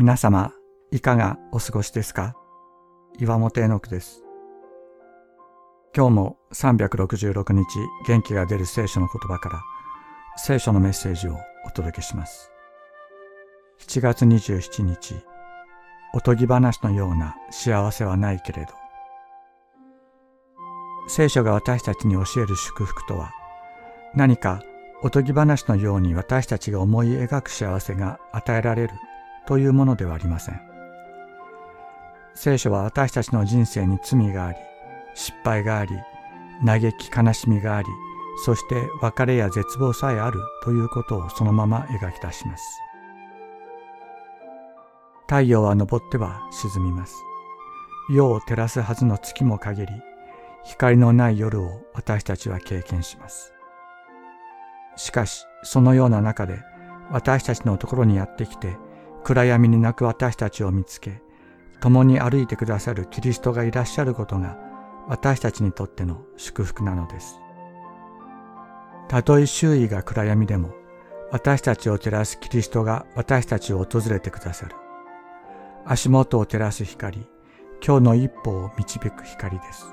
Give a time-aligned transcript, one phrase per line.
[0.00, 0.54] 皆様、
[0.92, 2.34] いかがお過ごしですか？
[3.18, 4.24] 岩本絵の句です。
[5.94, 7.66] 今日も366日
[8.08, 9.60] 元気が出る聖書の言葉から
[10.38, 11.36] 聖書のメッセージを
[11.66, 12.50] お届けします。
[13.80, 15.16] 7月27日、
[16.14, 18.72] おとぎ話のような幸せはないけれど、
[21.08, 23.32] 聖書が私たちに教える祝福とは、
[24.14, 24.62] 何か
[25.02, 28.94] おとぎ話のように私たちが思い描く幸せが与えられる
[29.46, 30.60] というものではありません。
[32.34, 34.58] 聖書は私たちの人生に罪があり、
[35.14, 35.90] 失敗があり、
[36.64, 37.88] 嘆き悲しみがあり、
[38.44, 42.64] そして別れや絶望さえあるということをそのまま描き出します。
[45.26, 47.14] 太陽は昇っては沈みます。
[48.10, 49.92] 夜を照らすはずの月も限り、
[50.64, 53.52] 光のない夜を私たちは経験します。
[54.96, 56.58] しかし、そのような中で
[57.10, 58.76] 私たちのところにやってきて
[59.24, 61.22] 暗闇に泣く私たちを見つけ、
[61.80, 64.58] 共に歩いてくださるキリストがいらっしゃることが
[65.08, 67.40] 私たちにとっての祝福なのです。
[69.08, 70.72] たとえ周囲が暗闇でも、
[71.32, 74.76] 私たちを照らすキリストが私たちを訪れてくださる。
[75.84, 77.26] 足元を照らす光、
[77.84, 79.86] 今日の一歩を導く光です。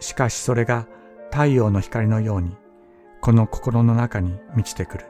[0.00, 0.86] しかしそれが
[1.30, 2.56] 太陽の光のように、
[3.20, 5.06] この心の中に満ちてくる。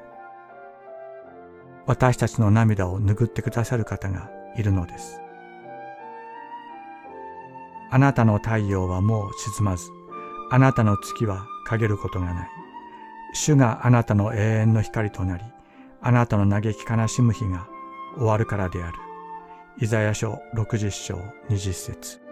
[1.88, 5.22] 私たちの涙を拭ってくださる方がいるのです。
[7.90, 9.88] あなたの太陽はもう沈まず、
[10.50, 12.48] あなたの月は陰ることがない。
[13.32, 15.44] 主があなたの永遠の光となり、
[16.02, 17.66] あなたの嘆き悲しむ日が
[18.18, 18.98] 終わるからである。
[19.80, 21.14] イザヤ書60章
[21.48, 22.27] 20節